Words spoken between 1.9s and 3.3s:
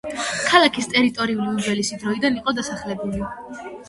დროიდან იყო დასახლებული.